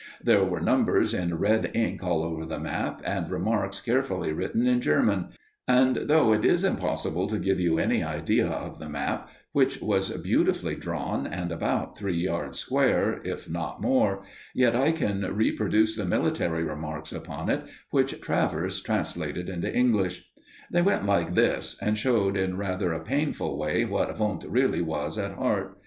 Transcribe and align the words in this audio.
There 0.23 0.43
were 0.43 0.59
numbers 0.61 1.13
in 1.13 1.37
red 1.37 1.69
ink 1.75 2.03
all 2.03 2.23
over 2.23 2.43
the 2.43 2.57
map, 2.59 3.03
and 3.05 3.29
remarks 3.29 3.79
carefully 3.79 4.33
written 4.33 4.65
in 4.65 4.81
German; 4.81 5.27
and 5.67 5.95
though 5.95 6.33
it 6.33 6.43
is 6.43 6.63
impossible 6.63 7.27
to 7.27 7.37
give 7.37 7.59
you 7.59 7.77
any 7.77 8.01
idea 8.01 8.47
of 8.47 8.79
the 8.79 8.89
map, 8.89 9.29
which 9.51 9.79
was 9.79 10.09
beautifully 10.17 10.73
drawn 10.73 11.27
and 11.27 11.51
about 11.51 11.95
three 11.99 12.17
yards 12.17 12.57
square, 12.57 13.21
if 13.23 13.47
not 13.47 13.79
more, 13.79 14.23
yet 14.55 14.75
I 14.75 14.91
can 14.91 15.21
reproduce 15.35 15.95
the 15.95 16.03
military 16.05 16.63
remarks 16.63 17.13
upon 17.13 17.51
it, 17.51 17.61
which 17.91 18.19
Travers 18.21 18.81
translated 18.81 19.49
into 19.49 19.71
English. 19.71 20.27
They 20.71 20.81
went 20.81 21.05
like 21.05 21.35
this, 21.35 21.77
and 21.79 21.95
showed 21.95 22.35
in 22.35 22.57
rather 22.57 22.91
a 22.91 23.03
painful 23.03 23.55
way 23.55 23.85
what 23.85 24.17
Wundt 24.17 24.45
really 24.45 24.81
was 24.81 25.19
at 25.19 25.33
heart. 25.33 25.77